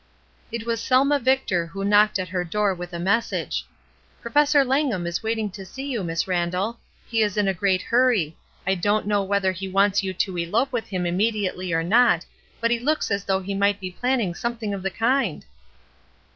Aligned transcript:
It 0.51 0.65
was 0.65 0.81
Sehna 0.81 1.19
Victor 1.21 1.67
who 1.67 1.85
knocked 1.85 2.17
at 2.17 2.29
her 2.29 2.43
door 2.43 2.73
with 2.73 2.91
a 2.91 2.97
message, 2.97 3.67
"Professor 4.19 4.65
Langham 4.65 5.05
is 5.05 5.21
waiting 5.21 5.51
to 5.51 5.63
see 5.63 5.85
you, 5.85 6.03
Miss 6.03 6.27
Randall. 6.27 6.79
He 7.05 7.21
is 7.21 7.37
in 7.37 7.47
a 7.47 7.53
great 7.53 7.83
hurry. 7.83 8.35
I 8.65 8.73
don't 8.73 9.05
know 9.05 9.21
whether 9.21 9.51
he 9.51 9.67
wants 9.67 10.01
you 10.01 10.11
to 10.15 10.37
elope 10.39 10.71
with 10.73 10.87
him 10.87 11.05
immediately 11.05 11.71
or 11.71 11.83
not, 11.83 12.25
but 12.59 12.71
he 12.71 12.79
looks 12.79 13.11
as 13.11 13.25
though 13.25 13.41
he 13.41 13.53
might 13.53 13.79
be 13.79 13.91
planning 13.91 14.33
some 14.33 14.57
thing 14.57 14.73
of 14.73 14.81
the 14.81 14.89
kind." 14.89 15.45